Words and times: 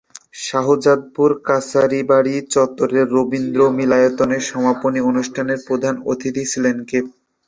শাহজাদপুর 0.39 1.29
কাছারিবাড়ি 1.45 2.35
চত্বরের 2.53 3.07
রবীন্দ্র 3.09 3.59
মিলনায়তনে 3.77 4.37
সমাপনী 4.49 4.99
অনুষ্ঠানে 5.09 5.53
প্রধান 5.67 5.95
অতিথি 6.11 6.43
ছিলেন 6.51 6.77
কে? 6.85 6.99